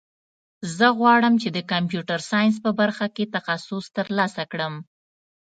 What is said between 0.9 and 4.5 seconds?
غواړم چې د کمپیوټر ساینس په برخه کې تخصص ترلاسه